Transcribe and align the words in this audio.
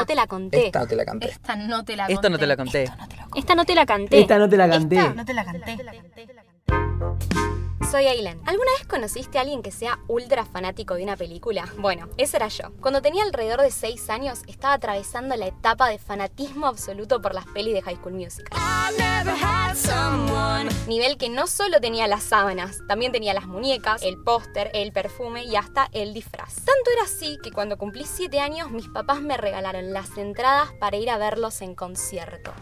no 0.00 0.06
te 0.06 0.14
la 0.14 0.26
conté. 0.26 0.66
Esta 0.66 0.80
no 0.80 0.86
te 0.86 0.96
la 0.96 1.04
canté. 1.04 1.28
Esta 1.28 1.56
no 1.56 1.84
te 1.84 1.96
la 1.96 2.06
conté. 2.06 2.14
Esto 2.14 2.30
no 2.30 2.38
te 2.38 2.46
la 2.46 2.56
conté. 2.56 2.84
Esta 3.34 3.54
no 3.54 3.64
te 3.64 3.74
la 3.74 3.86
canté. 3.86 4.20
Esta 4.20 4.38
no 4.38 4.48
te 4.48 4.56
la 4.56 4.68
canté. 4.68 5.14
No 5.14 5.24
te 5.24 5.34
la 5.34 5.44
canté. 5.44 6.49
Soy 7.90 8.06
Aileen. 8.06 8.40
¿Alguna 8.46 8.70
vez 8.78 8.86
conociste 8.86 9.38
a 9.38 9.40
alguien 9.40 9.62
que 9.62 9.72
sea 9.72 9.98
ultra 10.06 10.44
fanático 10.44 10.94
de 10.94 11.02
una 11.02 11.16
película? 11.16 11.68
Bueno, 11.76 12.08
ese 12.18 12.36
era 12.36 12.46
yo. 12.46 12.70
Cuando 12.80 13.02
tenía 13.02 13.24
alrededor 13.24 13.62
de 13.62 13.72
6 13.72 14.10
años, 14.10 14.42
estaba 14.46 14.74
atravesando 14.74 15.34
la 15.34 15.48
etapa 15.48 15.88
de 15.88 15.98
fanatismo 15.98 16.68
absoluto 16.68 17.20
por 17.20 17.34
las 17.34 17.46
pelis 17.46 17.74
de 17.74 17.82
High 17.82 17.96
School 17.96 18.12
Musical. 18.12 18.56
Nivel 20.86 21.18
que 21.18 21.28
no 21.30 21.48
solo 21.48 21.80
tenía 21.80 22.06
las 22.06 22.22
sábanas, 22.22 22.78
también 22.86 23.10
tenía 23.10 23.34
las 23.34 23.46
muñecas, 23.46 24.02
el 24.04 24.22
póster, 24.22 24.70
el 24.72 24.92
perfume 24.92 25.42
y 25.44 25.56
hasta 25.56 25.88
el 25.90 26.14
disfraz. 26.14 26.54
Tanto 26.56 26.90
era 26.92 27.02
así 27.02 27.38
que 27.42 27.50
cuando 27.50 27.76
cumplí 27.76 28.04
7 28.04 28.38
años, 28.38 28.70
mis 28.70 28.86
papás 28.88 29.20
me 29.20 29.36
regalaron 29.36 29.92
las 29.92 30.16
entradas 30.16 30.70
para 30.78 30.96
ir 30.96 31.10
a 31.10 31.18
verlos 31.18 31.60
en 31.60 31.74
concierto. 31.74 32.52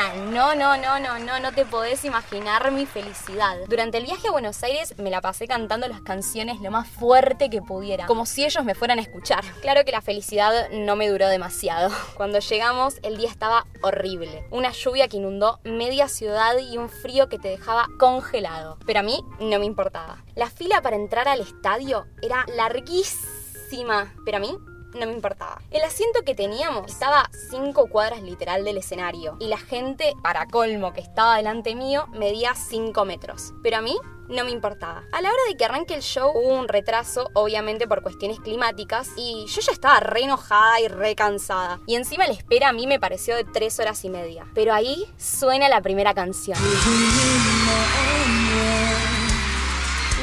No, 0.00 0.54
no, 0.54 0.78
no, 0.78 0.98
no, 0.98 1.18
no, 1.18 1.40
no 1.40 1.52
te 1.52 1.66
podés 1.66 2.06
imaginar 2.06 2.70
mi 2.72 2.86
felicidad. 2.86 3.58
Durante 3.68 3.98
el 3.98 4.04
viaje 4.04 4.28
a 4.28 4.30
Buenos 4.30 4.62
Aires 4.62 4.94
me 4.98 5.10
la 5.10 5.20
pasé 5.20 5.46
cantando 5.46 5.86
las 5.88 6.00
canciones 6.00 6.58
lo 6.62 6.70
más 6.70 6.88
fuerte 6.88 7.50
que 7.50 7.60
pudiera, 7.60 8.06
como 8.06 8.24
si 8.24 8.44
ellos 8.46 8.64
me 8.64 8.74
fueran 8.74 8.98
a 8.98 9.02
escuchar. 9.02 9.44
Claro 9.60 9.84
que 9.84 9.92
la 9.92 10.00
felicidad 10.00 10.70
no 10.70 10.96
me 10.96 11.10
duró 11.10 11.28
demasiado. 11.28 11.90
Cuando 12.14 12.38
llegamos 12.38 12.98
el 13.02 13.18
día 13.18 13.28
estaba 13.28 13.66
horrible. 13.82 14.46
Una 14.50 14.72
lluvia 14.72 15.06
que 15.06 15.18
inundó 15.18 15.60
media 15.64 16.08
ciudad 16.08 16.56
y 16.58 16.78
un 16.78 16.88
frío 16.88 17.28
que 17.28 17.38
te 17.38 17.48
dejaba 17.48 17.86
congelado. 17.98 18.78
Pero 18.86 19.00
a 19.00 19.02
mí 19.02 19.22
no 19.38 19.58
me 19.58 19.66
importaba. 19.66 20.24
La 20.34 20.48
fila 20.48 20.80
para 20.80 20.96
entrar 20.96 21.28
al 21.28 21.40
estadio 21.40 22.06
era 22.22 22.46
larguísima, 22.56 24.14
pero 24.24 24.38
a 24.38 24.40
mí 24.40 24.56
no 24.94 25.06
me 25.06 25.12
importaba. 25.12 25.60
El 25.70 25.82
asiento 25.82 26.22
que 26.24 26.34
teníamos 26.34 26.90
estaba 26.90 27.30
cinco 27.50 27.88
cuadras 27.88 28.22
literal 28.22 28.64
del 28.64 28.78
escenario 28.78 29.36
y 29.40 29.48
la 29.48 29.58
gente, 29.58 30.14
para 30.22 30.46
colmo 30.46 30.92
que 30.92 31.00
estaba 31.00 31.36
delante 31.36 31.74
mío, 31.74 32.06
medía 32.12 32.54
5 32.54 33.04
metros. 33.04 33.52
Pero 33.62 33.78
a 33.78 33.80
mí 33.80 33.96
no 34.28 34.44
me 34.44 34.50
importaba. 34.50 35.02
A 35.12 35.20
la 35.20 35.28
hora 35.28 35.42
de 35.48 35.56
que 35.56 35.64
arranque 35.64 35.94
el 35.94 36.02
show 36.02 36.30
hubo 36.30 36.54
un 36.54 36.68
retraso, 36.68 37.30
obviamente 37.34 37.88
por 37.88 38.02
cuestiones 38.02 38.40
climáticas, 38.40 39.10
y 39.16 39.46
yo 39.46 39.60
ya 39.60 39.72
estaba 39.72 40.00
re 40.00 40.22
enojada 40.22 40.80
y 40.80 40.88
re 40.88 41.14
cansada. 41.14 41.80
Y 41.86 41.96
encima 41.96 42.26
la 42.26 42.32
espera 42.32 42.68
a 42.68 42.72
mí 42.72 42.86
me 42.86 43.00
pareció 43.00 43.36
de 43.36 43.44
3 43.44 43.80
horas 43.80 44.04
y 44.04 44.10
media. 44.10 44.46
Pero 44.54 44.72
ahí 44.72 45.06
suena 45.18 45.68
la 45.68 45.80
primera 45.80 46.14
canción. 46.14 46.58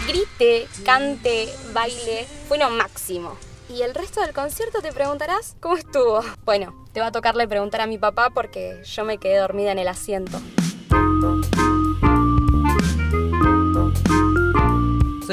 Grite, 0.07 0.67
cante, 0.85 1.53
baile, 1.73 2.25
fue 2.47 2.57
lo 2.57 2.69
máximo. 2.69 3.37
¿Y 3.69 3.81
el 3.81 3.93
resto 3.93 4.21
del 4.21 4.33
concierto 4.33 4.81
te 4.81 4.93
preguntarás 4.93 5.57
cómo 5.59 5.75
estuvo? 5.75 6.21
Bueno, 6.45 6.73
te 6.93 7.01
va 7.01 7.07
a 7.07 7.11
tocarle 7.11 7.49
preguntar 7.49 7.81
a 7.81 7.87
mi 7.87 7.97
papá 7.97 8.29
porque 8.29 8.81
yo 8.85 9.03
me 9.03 9.17
quedé 9.17 9.37
dormida 9.37 9.73
en 9.73 9.79
el 9.79 9.89
asiento. 9.89 10.39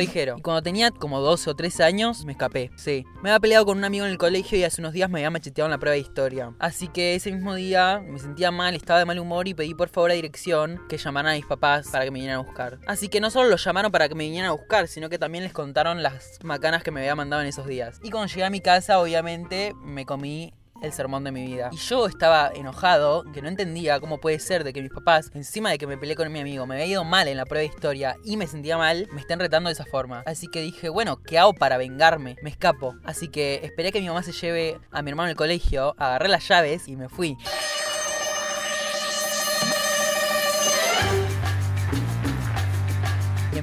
Jero. 0.06 0.36
Y 0.38 0.42
cuando 0.42 0.62
tenía 0.62 0.90
como 0.90 1.20
12 1.20 1.50
o 1.50 1.54
13 1.54 1.84
años, 1.84 2.24
me 2.24 2.32
escapé. 2.32 2.70
Sí. 2.76 3.04
Me 3.22 3.30
había 3.30 3.40
peleado 3.40 3.66
con 3.66 3.78
un 3.78 3.84
amigo 3.84 4.04
en 4.04 4.12
el 4.12 4.18
colegio 4.18 4.58
y 4.58 4.64
hace 4.64 4.80
unos 4.80 4.92
días 4.92 5.10
me 5.10 5.18
había 5.18 5.30
macheteado 5.30 5.66
en 5.66 5.72
la 5.72 5.78
prueba 5.78 5.94
de 5.94 6.00
historia. 6.00 6.54
Así 6.58 6.88
que 6.88 7.14
ese 7.14 7.32
mismo 7.32 7.54
día 7.54 8.00
me 8.04 8.18
sentía 8.18 8.50
mal, 8.50 8.74
estaba 8.74 8.98
de 8.98 9.04
mal 9.04 9.18
humor 9.18 9.48
y 9.48 9.54
pedí 9.54 9.74
por 9.74 9.88
favor 9.88 10.10
a 10.10 10.14
dirección 10.14 10.80
que 10.88 10.98
llamaran 10.98 11.32
a 11.32 11.36
mis 11.36 11.46
papás 11.46 11.88
para 11.90 12.04
que 12.04 12.10
me 12.10 12.18
vinieran 12.18 12.40
a 12.40 12.42
buscar. 12.42 12.78
Así 12.86 13.08
que 13.08 13.20
no 13.20 13.30
solo 13.30 13.48
los 13.48 13.64
llamaron 13.64 13.92
para 13.92 14.08
que 14.08 14.14
me 14.14 14.24
vinieran 14.24 14.50
a 14.50 14.52
buscar, 14.52 14.88
sino 14.88 15.08
que 15.08 15.18
también 15.18 15.44
les 15.44 15.52
contaron 15.52 16.02
las 16.02 16.38
macanas 16.42 16.82
que 16.82 16.90
me 16.90 17.00
había 17.00 17.14
mandado 17.14 17.42
en 17.42 17.48
esos 17.48 17.66
días. 17.66 18.00
Y 18.02 18.10
cuando 18.10 18.28
llegué 18.28 18.44
a 18.44 18.50
mi 18.50 18.60
casa, 18.60 18.98
obviamente, 18.98 19.74
me 19.82 20.06
comí 20.06 20.52
el 20.84 20.92
sermón 20.92 21.24
de 21.24 21.32
mi 21.32 21.46
vida. 21.46 21.70
Y 21.72 21.76
yo 21.76 22.06
estaba 22.06 22.50
enojado, 22.54 23.24
que 23.32 23.42
no 23.42 23.48
entendía 23.48 24.00
cómo 24.00 24.18
puede 24.18 24.38
ser 24.38 24.64
de 24.64 24.72
que 24.72 24.82
mis 24.82 24.92
papás, 24.92 25.30
encima 25.34 25.70
de 25.70 25.78
que 25.78 25.86
me 25.86 25.98
peleé 25.98 26.16
con 26.16 26.30
mi 26.32 26.40
amigo, 26.40 26.66
me 26.66 26.74
había 26.74 26.86
ido 26.86 27.04
mal 27.04 27.28
en 27.28 27.36
la 27.36 27.46
prueba 27.46 27.60
de 27.60 27.74
historia 27.74 28.16
y 28.24 28.36
me 28.36 28.46
sentía 28.46 28.76
mal, 28.76 29.08
me 29.12 29.20
estén 29.20 29.38
retando 29.38 29.68
de 29.68 29.74
esa 29.74 29.84
forma. 29.84 30.22
Así 30.26 30.48
que 30.48 30.60
dije, 30.60 30.88
bueno, 30.88 31.22
¿qué 31.22 31.38
hago 31.38 31.54
para 31.54 31.76
vengarme? 31.76 32.36
Me 32.42 32.50
escapo. 32.50 32.94
Así 33.04 33.28
que 33.28 33.60
esperé 33.62 33.92
que 33.92 34.00
mi 34.00 34.08
mamá 34.08 34.22
se 34.22 34.32
lleve 34.32 34.78
a 34.90 35.02
mi 35.02 35.10
hermano 35.10 35.30
al 35.30 35.36
colegio, 35.36 35.94
agarré 35.98 36.28
las 36.28 36.46
llaves 36.48 36.88
y 36.88 36.96
me 36.96 37.08
fui. 37.08 37.36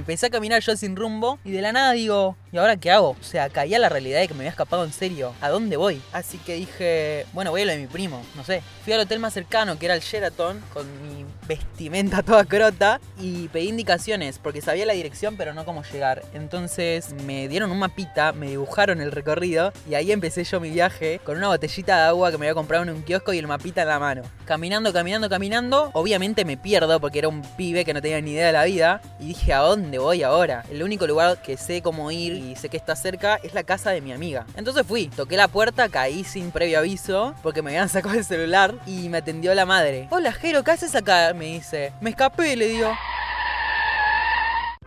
Empecé 0.02 0.26
a 0.26 0.30
caminar 0.32 0.62
yo 0.62 0.76
sin 0.76 0.96
rumbo 0.96 1.40
y 1.46 1.52
de 1.52 1.62
la 1.62 1.72
nada 1.72 1.92
digo, 1.92 2.36
¿y 2.52 2.58
ahora 2.58 2.76
qué 2.78 2.90
hago? 2.90 3.12
O 3.12 3.24
sea, 3.24 3.50
caía 3.50 3.78
la 3.78 3.88
realidad 3.88 4.20
de 4.20 4.28
que 4.28 4.34
me 4.34 4.40
había 4.42 4.50
escapado 4.50 4.84
en 4.84 4.92
serio. 4.92 5.34
¿A 5.42 5.50
dónde 5.50 5.78
voy? 5.78 6.02
Así 6.12 6.40
que 6.40 6.56
dije, 6.56 7.26
bueno, 7.34 7.52
voy 7.52 7.62
a 7.62 7.66
lo 7.66 7.72
de 7.72 7.78
mi 7.78 7.88
primo, 7.88 8.22
no 8.36 8.44
sé. 8.44 8.64
Fui 8.84 8.94
al 8.94 9.02
hotel 9.02 9.20
más 9.20 9.34
cercano, 9.34 9.78
que 9.78 9.86
era 9.86 9.96
el 9.96 10.02
Sheraton, 10.02 10.60
con 10.74 10.86
mi 11.04 11.24
vestimenta 11.48 12.24
toda 12.24 12.46
crota 12.46 13.00
y 13.20 13.48
pedí 13.50 13.70
indicaciones 13.70 14.40
porque 14.40 14.62
sabía 14.62 14.86
la 14.86 14.94
dirección 14.94 15.38
pero 15.38 15.54
no 15.54 15.66
cómo 15.66 15.84
llegar. 15.84 16.24
Entonces 16.34 17.14
me 17.26 17.48
dieron 17.48 17.72
un 17.72 17.80
mapita, 17.80 18.34
me 18.34 18.50
dibujaron 18.50 19.02
el 19.02 19.12
recorrido 19.12 19.72
y 19.90 19.94
ahí 19.94 20.12
empecé 20.12 20.44
yo 20.44 20.60
mi 20.60 20.72
viaje 20.72 21.20
con 21.24 21.38
una 21.38 21.48
botellita 21.48 21.96
de 21.96 22.04
agua 22.04 22.32
que 22.32 22.38
me 22.38 22.48
había 22.48 22.56
comprado 22.56 22.84
en 22.84 22.90
un 22.90 23.04
kiosco 23.04 23.34
y 23.34 23.38
el 23.38 23.48
mapita 23.48 23.84
en 23.84 23.88
la 23.88 24.00
mano. 24.00 24.24
Caminando, 24.46 24.92
caminando, 24.92 25.30
caminando. 25.30 25.92
Obviamente 25.94 26.44
me 26.44 26.58
pierdo 26.58 27.00
porque 27.00 27.20
era 27.20 27.28
un 27.28 27.44
pibe 27.56 27.86
que 27.86 27.94
no 27.94 28.02
tenía 28.02 28.20
ni 28.22 28.32
idea 28.32 28.48
de 28.48 28.54
la 28.54 28.64
vida 28.66 29.02
y 29.20 29.28
dije, 29.28 29.54
¿a 29.54 29.60
dónde 29.60 29.91
voy 29.98 30.24
ahora? 30.24 30.64
El 30.72 30.84
único 30.84 31.08
lugar 31.08 31.42
que 31.42 31.58
sé 31.58 31.82
cómo 31.82 32.12
ir 32.12 32.34
y 32.34 32.56
sé 32.56 32.70
que 32.70 32.78
está 32.78 32.96
cerca 32.96 33.40
es 33.44 33.54
la 33.54 33.64
casa 33.64 33.92
de 33.92 34.02
mi 34.02 34.12
amiga. 34.12 34.46
Entonces 34.56 34.86
fui, 34.86 35.08
toqué 35.08 35.38
la 35.38 35.48
puerta, 35.48 35.90
caí 35.90 36.24
sin 36.24 36.52
previo 36.52 36.80
aviso 36.80 37.34
porque 37.44 37.62
me 37.62 37.72
habían 37.72 37.90
sacado 37.90 38.16
el 38.16 38.26
celular 38.26 38.76
y 38.86 39.10
me 39.10 39.20
atendió 39.20 39.54
la 39.54 39.66
madre. 39.66 40.08
Hola, 40.12 40.32
Jero, 40.32 40.64
¿qué 40.64 40.72
haces 40.72 40.96
acá? 40.96 41.34
Me 41.34 41.46
dice. 41.46 41.94
Me 42.02 42.12
escapé, 42.12 42.56
le 42.56 42.68
digo. 42.68 42.92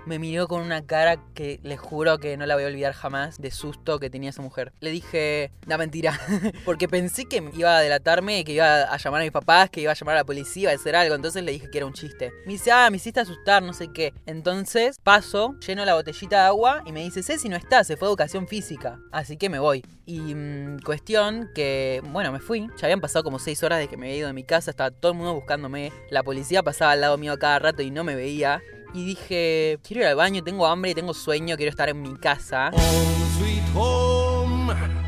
Me 0.06 0.18
miró 0.18 0.48
con 0.48 0.60
una 0.60 0.84
cara 0.84 1.16
que 1.34 1.60
le 1.62 1.78
juro 1.78 2.18
que 2.18 2.36
no 2.36 2.44
la 2.44 2.54
voy 2.54 2.64
a 2.64 2.66
olvidar 2.66 2.92
jamás 2.92 3.40
de 3.40 3.50
susto 3.50 3.98
que 3.98 4.10
tenía 4.10 4.30
esa 4.30 4.42
mujer. 4.42 4.72
Le 4.80 4.90
dije, 4.90 5.50
da 5.66 5.78
mentira, 5.78 6.20
porque 6.66 6.88
pensé 6.88 7.24
que 7.24 7.42
iba 7.56 7.78
a 7.78 7.80
delatarme, 7.80 8.44
que 8.44 8.52
iba 8.52 8.82
a 8.82 8.96
llamar 8.98 9.22
a 9.22 9.24
mis 9.24 9.32
papás, 9.32 9.70
que 9.70 9.80
iba 9.80 9.92
a 9.92 9.94
llamar 9.94 10.16
a 10.16 10.18
la 10.20 10.24
policía, 10.24 10.70
a 10.70 10.74
hacer 10.74 10.94
algo. 10.94 11.14
Entonces 11.14 11.42
le 11.42 11.52
dije 11.52 11.70
que 11.70 11.78
era 11.78 11.86
un 11.86 11.94
chiste. 11.94 12.32
Me 12.44 12.52
dice, 12.52 12.70
ah, 12.70 12.90
me 12.90 12.98
hiciste 12.98 13.20
asustar, 13.20 13.62
no 13.62 13.72
sé 13.72 13.88
qué. 13.92 14.12
Entonces 14.26 14.98
paso, 15.02 15.54
lleno 15.66 15.84
la 15.86 15.94
botellita 15.94 16.40
de 16.40 16.46
agua 16.48 16.82
y 16.84 16.92
me 16.92 17.02
dice, 17.02 17.22
Ceci 17.22 17.48
no 17.48 17.56
está, 17.56 17.82
se 17.82 17.96
fue 17.96 18.08
a 18.08 18.10
educación 18.10 18.46
física. 18.46 18.98
Así 19.10 19.38
que 19.38 19.48
me 19.48 19.58
voy. 19.58 19.82
Y 20.04 20.34
mmm, 20.34 20.80
cuestión 20.84 21.50
que, 21.54 22.02
bueno, 22.10 22.30
me 22.30 22.40
fui. 22.40 22.68
Ya 22.76 22.86
habían 22.86 23.00
pasado 23.00 23.24
como 23.24 23.38
6 23.38 23.62
horas 23.62 23.78
desde 23.78 23.88
que 23.88 23.96
me 23.96 24.06
había 24.06 24.18
ido 24.18 24.26
de 24.26 24.34
mi 24.34 24.44
casa, 24.44 24.70
estaba 24.70 24.90
todo 24.90 25.12
el 25.12 25.18
mundo 25.18 25.34
buscándome. 25.34 25.92
La 26.10 26.22
policía 26.22 26.62
pasaba 26.62 26.92
al 26.92 27.00
lado 27.00 27.16
mío 27.16 27.38
cada 27.38 27.58
rato 27.58 27.82
y 27.82 27.90
no 27.90 28.04
me 28.04 28.14
veía 28.14 28.60
y 28.94 29.04
dije, 29.04 29.78
quiero 29.82 30.02
ir 30.02 30.06
al 30.06 30.16
baño, 30.16 30.42
tengo 30.42 30.66
hambre, 30.66 30.94
tengo 30.94 31.12
sueño, 31.12 31.56
quiero 31.56 31.70
estar 31.70 31.88
en 31.88 32.00
mi 32.00 32.14
casa. 32.14 32.70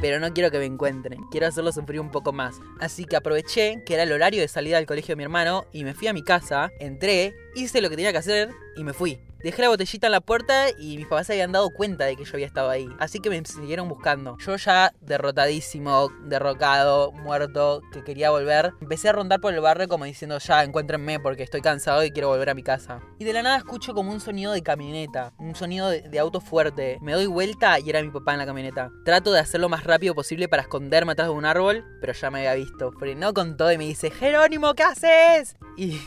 Pero 0.00 0.20
no 0.20 0.32
quiero 0.32 0.50
que 0.50 0.58
me 0.58 0.66
encuentren, 0.66 1.22
quiero 1.30 1.46
hacerlo 1.46 1.72
sufrir 1.72 2.00
un 2.00 2.10
poco 2.10 2.32
más. 2.32 2.60
Así 2.80 3.06
que 3.06 3.16
aproveché 3.16 3.82
que 3.84 3.94
era 3.94 4.02
el 4.02 4.12
horario 4.12 4.42
de 4.42 4.48
salida 4.48 4.76
del 4.76 4.86
colegio 4.86 5.12
de 5.12 5.16
mi 5.16 5.22
hermano 5.22 5.64
y 5.72 5.84
me 5.84 5.94
fui 5.94 6.06
a 6.06 6.12
mi 6.12 6.22
casa, 6.22 6.70
entré, 6.80 7.34
hice 7.54 7.80
lo 7.80 7.88
que 7.88 7.96
tenía 7.96 8.12
que 8.12 8.18
hacer 8.18 8.50
y 8.76 8.84
me 8.84 8.92
fui. 8.92 9.18
Dejé 9.42 9.62
la 9.62 9.68
botellita 9.68 10.08
en 10.08 10.12
la 10.12 10.20
puerta 10.20 10.70
y 10.78 10.96
mis 10.96 11.06
papás 11.06 11.28
se 11.28 11.34
habían 11.34 11.52
dado 11.52 11.70
cuenta 11.70 12.04
de 12.04 12.16
que 12.16 12.24
yo 12.24 12.32
había 12.34 12.46
estado 12.46 12.68
ahí. 12.68 12.88
Así 12.98 13.20
que 13.20 13.30
me 13.30 13.40
siguieron 13.44 13.88
buscando. 13.88 14.36
Yo 14.38 14.56
ya 14.56 14.92
derrotadísimo, 15.02 16.08
derrocado, 16.24 17.12
muerto, 17.12 17.82
que 17.92 18.02
quería 18.02 18.30
volver, 18.30 18.72
empecé 18.80 19.10
a 19.10 19.12
rondar 19.12 19.40
por 19.40 19.54
el 19.54 19.60
barrio 19.60 19.88
como 19.88 20.04
diciendo 20.04 20.38
ya, 20.38 20.64
encuéntrenme 20.64 21.20
porque 21.20 21.42
estoy 21.42 21.60
cansado 21.60 22.02
y 22.02 22.10
quiero 22.10 22.28
volver 22.28 22.50
a 22.50 22.54
mi 22.54 22.62
casa. 22.62 23.00
Y 23.18 23.24
de 23.24 23.34
la 23.34 23.42
nada 23.42 23.58
escucho 23.58 23.94
como 23.94 24.10
un 24.10 24.20
sonido 24.20 24.52
de 24.52 24.62
camioneta, 24.62 25.32
un 25.38 25.54
sonido 25.54 25.90
de, 25.90 26.00
de 26.00 26.18
auto 26.18 26.40
fuerte. 26.40 26.98
Me 27.02 27.12
doy 27.12 27.26
vuelta 27.26 27.78
y 27.78 27.88
era 27.88 28.02
mi 28.02 28.10
papá 28.10 28.32
en 28.32 28.38
la 28.38 28.46
camioneta. 28.46 28.90
Trato 29.04 29.32
de 29.32 29.40
hacerlo 29.40 29.56
lo 29.66 29.69
más 29.70 29.84
rápido 29.87 30.15
posible 30.15 30.49
para 30.49 30.62
esconderme 30.62 31.12
atrás 31.12 31.29
de 31.29 31.35
un 31.35 31.44
árbol, 31.44 31.85
pero 32.00 32.12
ya 32.12 32.31
me 32.31 32.38
había 32.41 32.55
visto. 32.55 32.93
Frenó 32.93 33.33
con 33.35 33.56
todo 33.56 33.73
y 33.73 33.79
me 33.79 33.85
dice, 33.85 34.11
Jerónimo, 34.11 34.75
¿qué 34.75 34.83
haces? 34.83 35.56
Y 35.79 36.00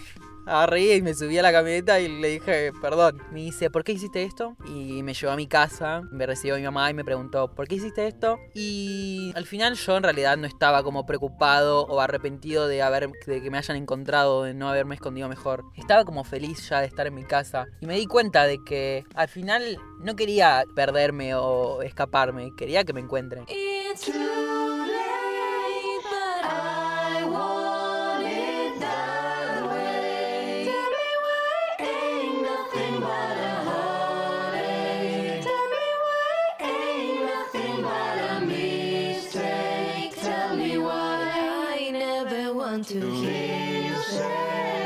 agarré 0.50 0.96
y 0.96 1.02
me 1.02 1.14
subí 1.14 1.38
a 1.38 1.44
la 1.44 1.52
camioneta 1.52 2.00
y 2.00 2.08
le 2.08 2.28
dije, 2.30 2.72
perdón. 2.82 3.22
Me 3.32 3.42
dice, 3.42 3.70
¿por 3.70 3.84
qué 3.84 3.94
hiciste 3.94 4.24
esto? 4.24 4.56
Y 4.66 5.04
me 5.04 5.14
llevó 5.14 5.32
a 5.32 5.36
mi 5.36 5.48
casa, 5.48 6.02
me 6.12 6.26
recibió 6.26 6.56
mi 6.56 6.64
mamá 6.64 6.90
y 6.90 6.94
me 6.94 7.06
preguntó, 7.06 7.54
¿por 7.54 7.68
qué 7.68 7.76
hiciste 7.76 8.08
esto? 8.08 8.40
Y 8.56 9.32
al 9.36 9.46
final 9.46 9.76
yo 9.76 9.98
en 9.98 10.04
realidad 10.04 10.38
no 10.38 10.48
estaba 10.48 10.84
como 10.84 11.06
preocupado 11.06 11.86
o 11.86 12.00
arrepentido 12.02 12.68
de, 12.68 12.82
haber, 12.82 13.10
de 13.28 13.42
que 13.42 13.52
me 13.52 13.58
hayan 13.58 13.78
encontrado, 13.78 14.44
de 14.44 14.54
no 14.54 14.70
haberme 14.70 14.96
escondido 14.96 15.30
mejor. 15.30 15.66
Estaba 15.76 16.04
como 16.04 16.24
feliz 16.24 16.68
ya 16.68 16.82
de 16.82 16.88
estar 16.88 17.06
en 17.06 17.16
mi 17.16 17.24
casa. 17.24 17.68
Y 17.80 17.86
me 17.86 17.96
di 17.96 18.08
cuenta 18.08 18.46
de 18.46 18.64
que 18.64 19.06
al 19.14 19.28
final 19.28 19.78
no 20.00 20.16
quería 20.16 20.64
perderme 20.76 21.36
o 21.36 21.82
escaparme, 21.84 22.52
quería 22.58 22.84
que 22.84 22.94
me 22.94 23.02
encuentren. 23.02 23.46
it's 23.92 24.06
too 24.06 24.12
late, 24.12 26.02
but 26.04 26.44
I 26.46 27.26
want 27.26 28.24
it 28.24 28.80
that 28.80 29.66
way. 29.68 30.66
Tell 30.66 30.90
me 30.98 31.10
why 31.26 31.86
ain't 31.88 32.42
nothing 32.44 32.96
but 33.02 33.38
a 33.38 33.56
heartache. 33.70 35.42
Tell 35.44 35.68
me 35.74 35.88
why 36.06 36.70
ain't 36.70 37.26
nothing 37.26 37.82
but 37.82 38.18
a 38.32 38.46
mistake. 38.46 40.16
Tell 40.22 40.56
me 40.56 40.78
why 40.78 41.32
I 41.80 41.90
never 41.92 42.54
want 42.54 42.88
to 42.90 43.00
hear 43.00 43.90
you 43.90 43.98
say. 44.04 44.79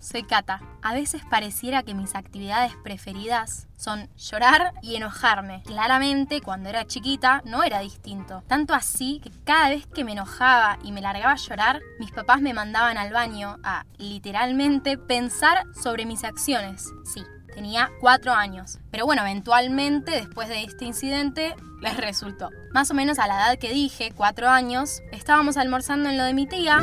Soy 0.00 0.24
Kata. 0.24 0.60
A 0.82 0.94
veces 0.94 1.22
pareciera 1.30 1.84
que 1.84 1.94
mis 1.94 2.16
actividades 2.16 2.72
preferidas 2.82 3.68
son 3.76 4.08
llorar 4.16 4.72
y 4.82 4.96
enojarme. 4.96 5.62
Claramente, 5.64 6.40
cuando 6.40 6.70
era 6.70 6.86
chiquita 6.86 7.40
no 7.44 7.62
era 7.62 7.78
distinto. 7.78 8.42
Tanto 8.48 8.74
así 8.74 9.20
que 9.22 9.30
cada 9.44 9.68
vez 9.68 9.86
que 9.86 10.02
me 10.02 10.10
enojaba 10.10 10.78
y 10.82 10.90
me 10.90 11.00
largaba 11.00 11.34
a 11.34 11.36
llorar, 11.36 11.80
mis 12.00 12.10
papás 12.10 12.40
me 12.40 12.52
mandaban 12.52 12.98
al 12.98 13.12
baño 13.12 13.58
a, 13.62 13.84
literalmente, 13.96 14.98
pensar 14.98 15.62
sobre 15.80 16.04
mis 16.04 16.24
acciones. 16.24 16.92
Sí, 17.04 17.22
tenía 17.54 17.90
cuatro 18.00 18.32
años. 18.32 18.80
Pero 18.90 19.06
bueno, 19.06 19.22
eventualmente, 19.22 20.10
después 20.10 20.48
de 20.48 20.64
este 20.64 20.84
incidente, 20.84 21.54
les 21.80 21.96
resultó. 21.96 22.50
Más 22.72 22.90
o 22.90 22.94
menos 22.94 23.20
a 23.20 23.28
la 23.28 23.36
edad 23.36 23.58
que 23.58 23.72
dije, 23.72 24.12
cuatro 24.16 24.48
años, 24.48 25.00
estábamos 25.12 25.56
almorzando 25.56 26.08
en 26.10 26.18
lo 26.18 26.24
de 26.24 26.34
mi 26.34 26.48
tía. 26.48 26.80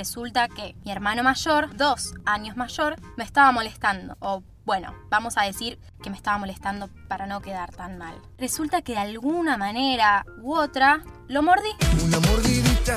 Resulta 0.00 0.48
que 0.48 0.74
mi 0.82 0.92
hermano 0.92 1.22
mayor, 1.22 1.76
dos 1.76 2.14
años 2.24 2.56
mayor, 2.56 2.96
me 3.18 3.24
estaba 3.24 3.52
molestando. 3.52 4.16
O 4.20 4.42
bueno, 4.64 4.94
vamos 5.10 5.36
a 5.36 5.42
decir 5.42 5.78
que 6.02 6.08
me 6.08 6.16
estaba 6.16 6.38
molestando 6.38 6.88
para 7.06 7.26
no 7.26 7.42
quedar 7.42 7.70
tan 7.70 7.98
mal. 7.98 8.14
Resulta 8.38 8.80
que 8.80 8.92
de 8.92 8.98
alguna 8.98 9.58
manera 9.58 10.24
u 10.40 10.54
otra 10.54 11.02
lo 11.28 11.42
mordí. 11.42 11.68
Una 12.02 12.18
mordidita, 12.20 12.94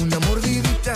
una 0.00 0.20
mordidita, 0.20 0.94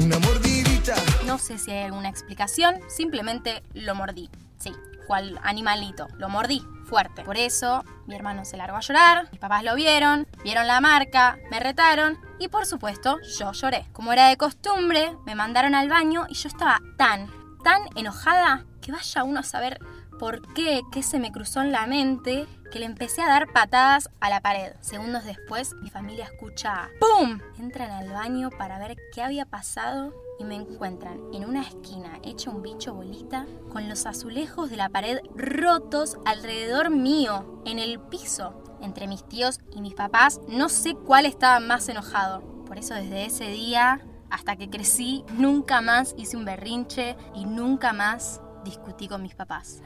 una 0.00 0.18
mordidita. 0.20 0.94
No 1.26 1.38
sé 1.38 1.58
si 1.58 1.72
hay 1.72 1.86
alguna 1.86 2.08
explicación, 2.08 2.76
simplemente 2.88 3.64
lo 3.74 3.96
mordí. 3.96 4.30
Sí, 4.58 4.72
cual 5.08 5.40
animalito, 5.42 6.06
lo 6.18 6.28
mordí 6.28 6.64
Por 6.92 7.38
eso 7.38 7.84
mi 8.06 8.14
hermano 8.14 8.44
se 8.44 8.58
largó 8.58 8.76
a 8.76 8.80
llorar, 8.80 9.28
mis 9.30 9.40
papás 9.40 9.64
lo 9.64 9.74
vieron, 9.74 10.26
vieron 10.44 10.66
la 10.66 10.78
marca, 10.82 11.38
me 11.50 11.58
retaron 11.58 12.18
y 12.38 12.48
por 12.48 12.66
supuesto 12.66 13.18
yo 13.38 13.52
lloré. 13.52 13.86
Como 13.92 14.12
era 14.12 14.28
de 14.28 14.36
costumbre, 14.36 15.16
me 15.24 15.34
mandaron 15.34 15.74
al 15.74 15.88
baño 15.88 16.26
y 16.28 16.34
yo 16.34 16.48
estaba 16.48 16.82
tan, 16.98 17.30
tan 17.64 17.80
enojada 17.96 18.66
que 18.82 18.92
vaya 18.92 19.24
uno 19.24 19.40
a 19.40 19.42
saber 19.42 19.78
por 20.18 20.42
qué, 20.52 20.82
qué 20.92 21.02
se 21.02 21.18
me 21.18 21.32
cruzó 21.32 21.62
en 21.62 21.72
la 21.72 21.86
mente, 21.86 22.46
que 22.72 22.78
le 22.78 22.86
empecé 22.86 23.20
a 23.20 23.28
dar 23.28 23.52
patadas 23.52 24.08
a 24.20 24.30
la 24.30 24.40
pared. 24.40 24.72
Segundos 24.80 25.24
después, 25.24 25.74
mi 25.82 25.90
familia 25.90 26.24
escucha 26.24 26.88
¡Pum! 26.98 27.38
Entran 27.58 27.90
al 27.90 28.08
baño 28.08 28.50
para 28.50 28.78
ver 28.78 28.96
qué 29.12 29.22
había 29.22 29.44
pasado 29.44 30.14
y 30.38 30.44
me 30.44 30.56
encuentran 30.56 31.20
en 31.34 31.44
una 31.44 31.62
esquina 31.62 32.18
hecha 32.24 32.50
un 32.50 32.62
bicho 32.62 32.94
bolita 32.94 33.46
con 33.70 33.88
los 33.88 34.06
azulejos 34.06 34.70
de 34.70 34.78
la 34.78 34.88
pared 34.88 35.18
rotos 35.36 36.16
alrededor 36.24 36.90
mío, 36.90 37.60
en 37.66 37.78
el 37.78 38.00
piso. 38.00 38.54
Entre 38.80 39.06
mis 39.06 39.22
tíos 39.28 39.60
y 39.72 39.80
mis 39.80 39.94
papás, 39.94 40.40
no 40.48 40.68
sé 40.68 40.94
cuál 40.94 41.26
estaba 41.26 41.60
más 41.60 41.88
enojado. 41.88 42.40
Por 42.64 42.78
eso 42.78 42.94
desde 42.94 43.26
ese 43.26 43.48
día 43.48 44.00
hasta 44.30 44.56
que 44.56 44.70
crecí, 44.70 45.24
nunca 45.34 45.82
más 45.82 46.14
hice 46.16 46.38
un 46.38 46.46
berrinche 46.46 47.16
y 47.34 47.44
nunca 47.44 47.92
más 47.92 48.40
discutí 48.64 49.06
con 49.06 49.22
mis 49.22 49.34
papás. 49.34 49.82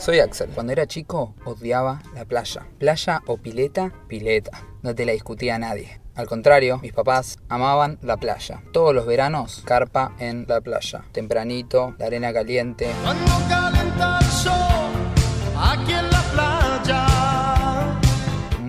Soy 0.00 0.20
Axel. 0.20 0.50
Cuando 0.50 0.72
era 0.72 0.86
chico 0.86 1.34
odiaba 1.44 2.02
la 2.14 2.24
playa. 2.24 2.66
Playa 2.78 3.22
o 3.26 3.36
pileta, 3.36 3.92
pileta. 4.08 4.66
No 4.82 4.94
te 4.94 5.04
la 5.04 5.12
discutía 5.12 5.56
a 5.56 5.58
nadie. 5.58 6.00
Al 6.14 6.26
contrario, 6.26 6.78
mis 6.82 6.92
papás 6.92 7.38
amaban 7.48 7.98
la 8.02 8.16
playa. 8.16 8.62
Todos 8.72 8.94
los 8.94 9.06
veranos, 9.06 9.62
carpa 9.64 10.14
en 10.18 10.46
la 10.48 10.60
playa. 10.60 11.04
Tempranito, 11.12 11.94
la 11.98 12.06
arena 12.06 12.32
caliente. 12.32 12.90
Cuando 13.02 13.32
calienta 13.48 14.18
el 14.20 14.26
sol, 14.26 14.54
aquí 15.56 15.92
en 15.92 15.96
la 15.96 16.00
playa. 16.02 16.09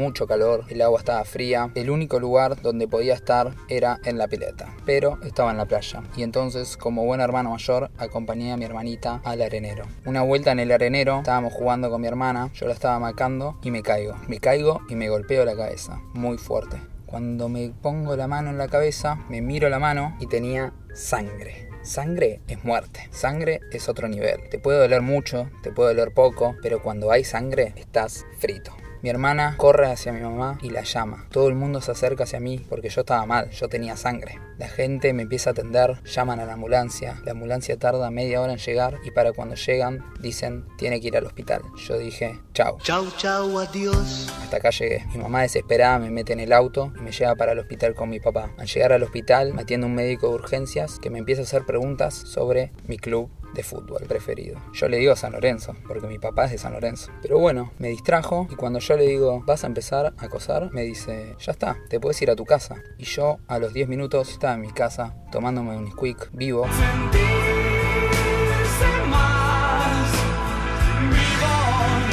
Mucho 0.01 0.25
calor, 0.25 0.65
el 0.69 0.81
agua 0.81 0.97
estaba 0.97 1.23
fría. 1.25 1.69
El 1.75 1.91
único 1.91 2.19
lugar 2.19 2.59
donde 2.63 2.87
podía 2.87 3.13
estar 3.13 3.53
era 3.69 3.99
en 4.03 4.17
la 4.17 4.27
pileta. 4.27 4.73
Pero 4.83 5.19
estaba 5.23 5.51
en 5.51 5.57
la 5.57 5.67
playa. 5.67 6.01
Y 6.17 6.23
entonces, 6.23 6.75
como 6.75 7.05
buen 7.05 7.21
hermano 7.21 7.51
mayor, 7.51 7.91
acompañé 7.99 8.51
a 8.51 8.57
mi 8.57 8.65
hermanita 8.65 9.21
al 9.23 9.43
arenero. 9.43 9.85
Una 10.05 10.23
vuelta 10.23 10.53
en 10.53 10.59
el 10.59 10.71
arenero, 10.71 11.19
estábamos 11.19 11.53
jugando 11.53 11.91
con 11.91 12.01
mi 12.01 12.07
hermana. 12.07 12.49
Yo 12.55 12.65
la 12.65 12.73
estaba 12.73 12.97
macando 12.97 13.59
y 13.61 13.69
me 13.69 13.83
caigo. 13.83 14.15
Me 14.27 14.39
caigo 14.39 14.81
y 14.89 14.95
me 14.95 15.07
golpeo 15.07 15.45
la 15.45 15.55
cabeza. 15.55 16.01
Muy 16.15 16.39
fuerte. 16.39 16.81
Cuando 17.05 17.47
me 17.47 17.69
pongo 17.69 18.15
la 18.15 18.27
mano 18.27 18.49
en 18.49 18.57
la 18.57 18.69
cabeza, 18.69 19.19
me 19.29 19.41
miro 19.41 19.69
la 19.69 19.77
mano 19.77 20.17
y 20.19 20.25
tenía 20.25 20.73
sangre. 20.95 21.69
Sangre 21.83 22.41
es 22.47 22.63
muerte, 22.63 23.07
sangre 23.11 23.59
es 23.71 23.87
otro 23.87 24.07
nivel. 24.07 24.49
Te 24.49 24.57
puede 24.57 24.79
doler 24.79 25.03
mucho, 25.03 25.47
te 25.61 25.71
puede 25.71 25.89
doler 25.93 26.11
poco, 26.11 26.55
pero 26.63 26.81
cuando 26.81 27.11
hay 27.11 27.23
sangre 27.23 27.73
estás 27.75 28.25
frito. 28.39 28.73
Mi 29.03 29.09
hermana 29.09 29.55
corre 29.57 29.91
hacia 29.91 30.13
mi 30.13 30.21
mamá 30.21 30.59
y 30.61 30.69
la 30.69 30.83
llama. 30.83 31.25
Todo 31.31 31.47
el 31.47 31.55
mundo 31.55 31.81
se 31.81 31.89
acerca 31.89 32.25
hacia 32.25 32.39
mí 32.39 32.63
porque 32.69 32.89
yo 32.89 33.01
estaba 33.01 33.25
mal, 33.25 33.49
yo 33.49 33.67
tenía 33.67 33.97
sangre. 33.97 34.39
La 34.59 34.67
gente 34.67 35.11
me 35.13 35.23
empieza 35.23 35.49
a 35.49 35.53
atender, 35.53 36.03
llaman 36.03 36.39
a 36.39 36.45
la 36.45 36.53
ambulancia. 36.53 37.19
La 37.25 37.31
ambulancia 37.31 37.77
tarda 37.77 38.11
media 38.11 38.41
hora 38.41 38.53
en 38.53 38.59
llegar 38.59 38.99
y 39.03 39.09
para 39.09 39.33
cuando 39.33 39.55
llegan 39.55 40.05
dicen 40.19 40.67
tiene 40.77 41.01
que 41.01 41.07
ir 41.07 41.17
al 41.17 41.25
hospital. 41.25 41.63
Yo 41.87 41.97
dije, 41.97 42.39
chau. 42.53 42.77
Chau, 42.83 43.07
chau, 43.17 43.57
adiós. 43.57 44.31
Hasta 44.43 44.57
acá 44.57 44.69
llegué. 44.69 45.03
Mi 45.13 45.17
mamá 45.17 45.41
desesperada 45.41 45.97
me 45.97 46.11
mete 46.11 46.33
en 46.33 46.39
el 46.39 46.53
auto 46.53 46.93
y 46.99 47.01
me 47.01 47.11
lleva 47.11 47.33
para 47.33 47.53
el 47.53 47.59
hospital 47.59 47.95
con 47.95 48.07
mi 48.07 48.19
papá. 48.19 48.51
Al 48.59 48.67
llegar 48.67 48.93
al 48.93 49.01
hospital 49.01 49.55
me 49.55 49.63
atiende 49.63 49.87
un 49.87 49.95
médico 49.95 50.27
de 50.27 50.35
urgencias 50.35 50.99
que 50.99 51.09
me 51.09 51.17
empieza 51.17 51.41
a 51.41 51.45
hacer 51.45 51.65
preguntas 51.65 52.13
sobre 52.13 52.71
mi 52.87 52.97
club 52.97 53.31
de 53.53 53.63
fútbol 53.63 54.03
preferido. 54.07 54.59
Yo 54.73 54.87
le 54.87 54.97
digo 54.97 55.15
San 55.15 55.33
Lorenzo, 55.33 55.75
porque 55.87 56.07
mi 56.07 56.19
papá 56.19 56.45
es 56.45 56.51
de 56.51 56.57
San 56.57 56.73
Lorenzo. 56.73 57.11
Pero 57.21 57.39
bueno, 57.39 57.71
me 57.79 57.89
distrajo 57.89 58.47
y 58.49 58.55
cuando 58.55 58.79
yo 58.79 58.97
le 58.97 59.07
digo, 59.07 59.43
vas 59.45 59.63
a 59.63 59.67
empezar 59.67 60.13
a 60.17 60.25
acosar, 60.25 60.71
me 60.71 60.83
dice, 60.83 61.35
ya 61.39 61.51
está, 61.51 61.77
te 61.89 61.99
puedes 61.99 62.21
ir 62.21 62.29
a 62.31 62.35
tu 62.35 62.45
casa. 62.45 62.81
Y 62.97 63.05
yo 63.05 63.37
a 63.47 63.59
los 63.59 63.73
10 63.73 63.87
minutos 63.87 64.29
estaba 64.29 64.53
en 64.53 64.61
mi 64.61 64.71
casa 64.71 65.15
tomándome 65.31 65.77
un 65.77 65.91
squeak 65.91 66.29
vivo. 66.33 66.51
Vivo. 66.51 66.65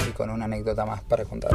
Y 0.09 0.13
con 0.13 0.31
una 0.31 0.45
anécdota 0.45 0.85
más 0.85 1.03
para 1.03 1.25
contar. 1.25 1.53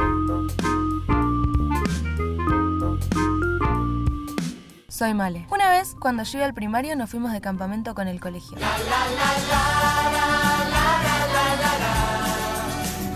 Soy 4.94 5.12
Male. 5.12 5.44
Una 5.50 5.70
vez, 5.70 5.96
cuando 5.98 6.22
yo 6.22 6.38
iba 6.38 6.46
al 6.46 6.54
primario, 6.54 6.94
nos 6.94 7.10
fuimos 7.10 7.32
de 7.32 7.40
campamento 7.40 7.96
con 7.96 8.06
el 8.06 8.20
colegio. 8.20 8.56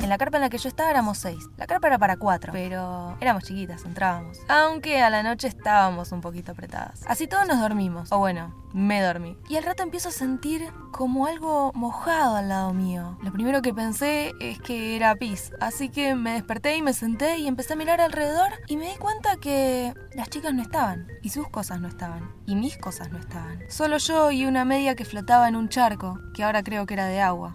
En 0.08 0.10
la 0.10 0.16
carpa 0.16 0.38
en 0.38 0.40
la 0.40 0.48
que 0.48 0.56
yo 0.56 0.70
estaba 0.70 0.88
éramos 0.88 1.18
seis. 1.18 1.50
La 1.58 1.66
carpa 1.66 1.88
era 1.88 1.98
para 1.98 2.16
cuatro, 2.16 2.50
pero 2.50 3.18
éramos 3.20 3.44
chiquitas, 3.44 3.84
entrábamos. 3.84 4.38
Aunque 4.48 5.02
a 5.02 5.10
la 5.10 5.22
noche 5.22 5.48
estábamos 5.48 6.12
un 6.12 6.22
poquito 6.22 6.52
apretadas. 6.52 7.02
Así 7.06 7.26
todos 7.26 7.46
nos 7.46 7.60
dormimos. 7.60 8.10
O 8.10 8.16
bueno, 8.16 8.54
me 8.72 9.02
dormí. 9.02 9.36
Y 9.50 9.56
al 9.56 9.64
rato 9.64 9.82
empiezo 9.82 10.08
a 10.08 10.12
sentir 10.12 10.72
como 10.92 11.26
algo 11.26 11.72
mojado 11.74 12.36
al 12.36 12.48
lado 12.48 12.72
mío. 12.72 13.18
Lo 13.22 13.30
primero 13.32 13.60
que 13.60 13.74
pensé 13.74 14.32
es 14.40 14.58
que 14.60 14.96
era 14.96 15.14
pis. 15.16 15.52
Así 15.60 15.90
que 15.90 16.14
me 16.14 16.32
desperté 16.32 16.74
y 16.78 16.80
me 16.80 16.94
senté 16.94 17.36
y 17.36 17.46
empecé 17.46 17.74
a 17.74 17.76
mirar 17.76 18.00
alrededor 18.00 18.48
y 18.66 18.78
me 18.78 18.88
di 18.88 18.96
cuenta 18.96 19.36
que 19.36 19.92
las 20.14 20.30
chicas 20.30 20.54
no 20.54 20.62
estaban. 20.62 21.06
Y 21.22 21.28
sus 21.28 21.50
cosas 21.50 21.82
no 21.82 21.88
estaban. 21.88 22.32
Y 22.46 22.54
mis 22.54 22.78
cosas 22.78 23.10
no 23.10 23.18
estaban. 23.18 23.62
Solo 23.68 23.98
yo 23.98 24.30
y 24.30 24.46
una 24.46 24.64
media 24.64 24.94
que 24.94 25.04
flotaba 25.04 25.48
en 25.48 25.56
un 25.56 25.68
charco, 25.68 26.18
que 26.32 26.44
ahora 26.44 26.62
creo 26.62 26.86
que 26.86 26.94
era 26.94 27.04
de 27.04 27.20
agua. 27.20 27.52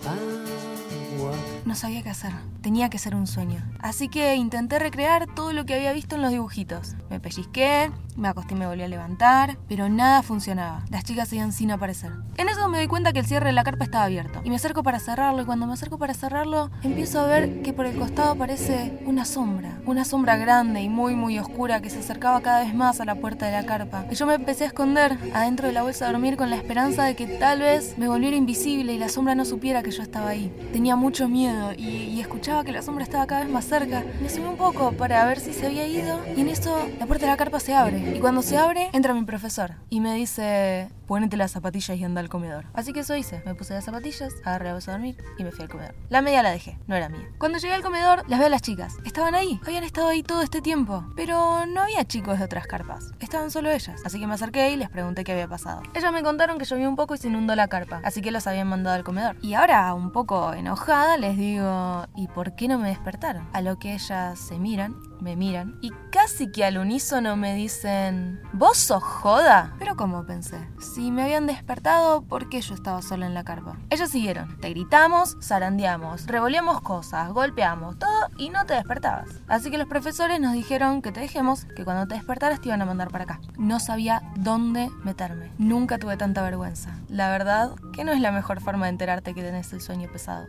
No 1.66 1.76
sabía 1.76 2.04
qué 2.04 2.10
hacer. 2.10 2.34
Tenía 2.62 2.90
que 2.90 2.98
ser 2.98 3.16
un 3.16 3.26
sueño. 3.26 3.64
Así 3.80 4.10
que 4.10 4.36
intenté 4.36 4.80
recrear 4.80 5.28
todo 5.34 5.54
lo 5.54 5.66
que 5.66 5.76
había 5.76 5.94
visto 5.94 6.16
en 6.16 6.22
los 6.22 6.32
dibujitos. 6.32 6.96
Me 7.10 7.22
pellizqué, 7.22 7.90
me 8.18 8.28
acosté 8.28 8.54
y 8.54 8.58
me 8.58 8.68
volví 8.68 8.84
a 8.84 8.88
levantar, 8.88 9.58
pero 9.70 9.88
nada 9.88 10.24
funcionaba. 10.24 10.84
Las 10.90 11.04
chicas 11.06 11.30
seguían 11.30 11.54
sin 11.54 11.72
aparecer. 11.72 12.12
En 12.38 12.50
eso 12.50 12.68
me 12.68 12.78
doy 12.78 12.88
cuenta 12.88 13.14
que 13.14 13.20
el 13.20 13.26
cierre 13.26 13.48
de 13.48 13.54
la 13.54 13.64
carpa 13.64 13.86
estaba 13.86 14.06
abierto. 14.06 14.42
Y 14.44 14.50
me 14.50 14.58
acerco 14.58 14.84
para 14.84 15.00
cerrarlo 15.00 15.42
y 15.42 15.46
cuando 15.46 15.66
me 15.66 15.74
acerco 15.74 15.98
para 15.98 16.14
cerrarlo, 16.14 16.70
empiezo 16.84 17.22
a 17.22 17.28
ver 17.28 17.62
que 17.62 17.74
por 17.74 17.86
el 17.86 17.98
costado 17.98 18.32
aparece 18.32 19.02
una 19.06 19.24
sombra. 19.24 19.80
Una 19.86 20.06
sombra 20.06 20.36
grande 20.36 20.82
y 20.82 20.90
muy 20.90 21.16
muy 21.16 21.40
oscura 21.40 21.82
que 21.82 21.90
se 21.90 22.00
acercaba 22.00 22.42
cada 22.42 22.64
vez 22.64 22.74
más 22.74 23.00
a 23.00 23.06
la 23.06 23.16
puerta 23.16 23.46
de 23.46 23.54
la 23.54 23.66
carpa. 23.66 24.06
Y 24.12 24.16
yo 24.16 24.26
me 24.26 24.36
empecé 24.36 24.66
a 24.66 24.68
esconder 24.68 25.18
adentro 25.34 25.68
de 25.68 25.74
la 25.74 25.84
bolsa 25.84 26.06
de 26.06 26.12
dormir 26.12 26.36
con 26.38 26.50
la 26.50 26.58
esperanza 26.58 27.04
de 27.04 27.16
que 27.16 27.28
tal 27.28 27.60
vez 27.60 27.98
me 27.98 28.08
volviera 28.08 28.36
invisible 28.36 28.94
y 28.94 28.98
la 28.98 29.10
sombra 29.10 29.36
no 29.36 29.46
supiera 29.46 29.82
que 29.82 29.92
yo 29.92 30.04
estaba 30.04 30.30
ahí. 30.30 30.54
Tenía 30.72 30.96
mucho 30.96 31.28
miedo 31.28 31.53
y, 31.78 32.20
escuchaba 32.20 32.64
que 32.64 32.72
la 32.72 32.82
sombra 32.82 33.04
estaba 33.04 33.28
cada 33.28 33.44
vez 33.44 33.52
más 33.52 33.66
cerca. 33.66 34.04
Me 34.22 34.30
subí 34.30 34.46
un 34.46 34.58
poco 34.58 34.94
para 34.94 35.26
ver 35.26 35.40
si 35.40 35.54
se 35.54 35.66
había 35.66 35.86
ido 35.88 36.20
y 36.36 36.42
en 36.42 36.50
eso 36.50 36.88
la 37.00 37.06
puerta 37.06 37.26
de 37.26 37.32
la 37.32 37.38
carpa 37.38 37.60
se 37.60 37.74
abre. 37.74 38.16
Y 38.16 38.20
cuando 38.20 38.42
se 38.42 38.58
abre, 38.58 38.90
entra 38.94 39.14
mi 39.14 39.24
profesor 39.24 39.72
y 39.90 40.00
me 40.00 40.16
dice, 40.16 40.90
ponete 41.06 41.38
las 41.38 41.52
zapatillas 41.52 41.98
y 41.98 42.04
anda 42.04 42.22
al 42.22 42.30
comedor. 42.30 42.66
Así 42.74 42.94
que 42.94 43.02
eso 43.02 43.16
hice. 43.16 43.42
Me 43.46 43.56
puse 43.56 43.74
las 43.74 43.86
zapatillas, 43.86 44.34
agarré 44.44 44.66
la 44.66 44.74
bolsa 44.74 44.92
a 44.92 44.94
dormir 44.96 45.18
y 45.38 45.44
me 45.44 45.52
fui 45.52 45.64
al 45.64 45.70
comedor. 45.70 45.96
La 46.10 46.22
media 46.22 46.44
la 46.44 46.52
dejé, 46.52 46.78
no 46.88 46.96
era 46.96 47.10
mía. 47.10 47.28
Cuando 47.38 47.60
llegué 47.60 47.74
al 47.74 47.84
comedor, 47.84 48.24
las 48.28 48.40
veo 48.40 48.48
a 48.48 48.50
las 48.50 48.62
chicas. 48.62 48.96
Estaban 49.06 49.36
ahí, 49.36 49.60
habían 49.66 49.84
estado 49.84 50.08
ahí 50.08 50.24
todo 50.24 50.42
este 50.42 50.62
tiempo. 50.62 51.06
Pero 51.16 51.66
no 51.66 51.82
había 51.82 52.06
chicos 52.06 52.40
de 52.40 52.46
otras 52.46 52.68
carpas. 52.68 53.12
Estaban 53.20 53.52
solo 53.52 53.70
ellas. 53.70 54.02
Así 54.06 54.20
que 54.20 54.28
me 54.28 54.34
acerqué 54.34 54.72
y 54.72 54.78
les 54.78 54.90
pregunté 54.90 55.24
qué 55.24 55.34
había 55.34 55.48
pasado. 55.48 55.84
Ellas 55.94 56.12
me 56.12 56.24
contaron 56.24 56.58
que 56.58 56.66
llovió 56.66 56.90
un 56.90 56.96
poco 56.96 57.16
y 57.16 57.18
se 57.18 57.28
inundó 57.28 57.56
la 57.56 57.68
carpa. 57.68 58.02
Así 58.04 58.22
que 58.22 58.32
los 58.32 58.48
habían 58.48 58.68
mandado 58.68 58.96
al 58.96 59.04
comedor. 59.04 59.36
Y 59.42 59.54
ahora, 59.54 59.94
un 59.94 60.12
poco 60.12 60.54
enojada, 60.54 61.18
les 61.18 61.38
digo, 61.52 62.06
¿y 62.16 62.28
por 62.28 62.56
qué 62.56 62.68
no 62.68 62.80
me 62.80 62.90
despertaron? 62.90 63.48
A 63.54 63.62
lo 63.62 63.78
que 63.80 63.94
ellas 63.94 64.40
se 64.40 64.60
miran 64.60 64.96
me 65.24 65.36
miran 65.38 65.80
y 65.82 65.92
casi 66.12 66.52
que 66.52 66.66
al 66.66 66.78
unísono 66.78 67.36
me 67.36 67.56
dicen, 67.56 68.42
¿vos 68.52 68.78
sos 68.78 69.02
joda? 69.02 69.74
Pero 69.80 69.96
como 69.96 70.26
pensé, 70.26 70.68
si 70.80 71.12
me 71.12 71.24
habían 71.24 71.48
despertado, 71.48 72.22
¿por 72.24 72.50
qué 72.50 72.62
yo 72.62 72.76
estaba 72.76 73.02
sola 73.02 73.26
en 73.26 73.34
la 73.34 73.46
carpa? 73.46 73.78
Ellos 73.90 74.10
siguieron, 74.10 74.60
te 74.60 74.70
gritamos, 74.70 75.38
zarandeamos, 75.42 76.28
revoleamos 76.28 76.82
cosas, 76.82 77.32
golpeamos, 77.32 77.98
todo 77.98 78.28
y 78.38 78.50
no 78.50 78.66
te 78.66 78.74
despertabas. 78.74 79.30
Así 79.48 79.72
que 79.72 79.78
los 79.78 79.88
profesores 79.88 80.40
nos 80.40 80.54
dijeron 80.54 81.02
que 81.02 81.14
te 81.14 81.22
dejemos, 81.22 81.66
que 81.66 81.86
cuando 81.86 82.06
te 82.06 82.16
despertaras 82.16 82.60
te 82.60 82.68
iban 82.68 82.82
a 82.82 82.86
mandar 82.86 83.10
para 83.10 83.24
acá. 83.24 83.40
No 83.58 83.80
sabía 83.80 84.22
dónde 84.36 84.90
meterme. 85.04 85.52
Nunca 85.58 85.98
tuve 85.98 86.18
tanta 86.18 86.42
vergüenza. 86.42 86.98
La 87.08 87.30
verdad 87.30 87.72
que 87.94 88.04
no 88.04 88.12
es 88.12 88.20
la 88.20 88.32
mejor 88.32 88.60
forma 88.60 88.88
de 88.88 88.92
enterarte 88.92 89.34
que 89.34 89.42
tenés 89.42 89.72
el 89.72 89.80
sueño 89.80 90.12
pesado. 90.12 90.48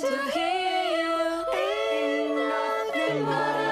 to 0.00 0.30
hear 0.30 0.82
you. 0.98 1.44
Ain't 1.54 2.36
nothing 2.36 3.24
but 3.24 3.60
a. 3.60 3.65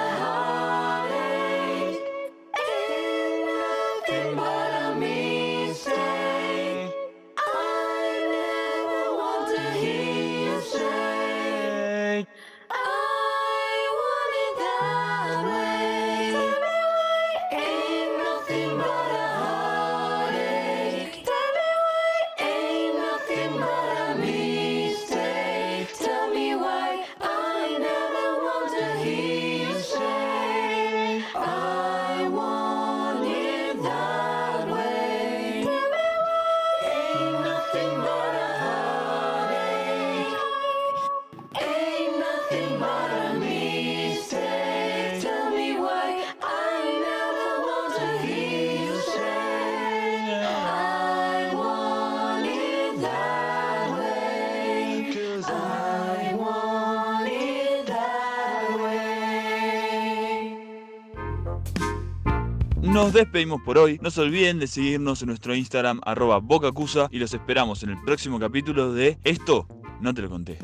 Nos 62.94 63.12
despedimos 63.12 63.60
por 63.60 63.76
hoy. 63.76 63.98
No 64.00 64.10
se 64.12 64.20
olviden 64.20 64.60
de 64.60 64.68
seguirnos 64.68 65.20
en 65.20 65.26
nuestro 65.26 65.52
Instagram 65.52 66.00
arroba 66.04 66.38
bocacusa 66.38 67.08
y 67.10 67.18
los 67.18 67.34
esperamos 67.34 67.82
en 67.82 67.90
el 67.90 68.00
próximo 68.04 68.38
capítulo 68.38 68.92
de 68.92 69.18
Esto 69.24 69.66
no 70.00 70.14
te 70.14 70.22
lo 70.22 70.30
conté. 70.30 70.58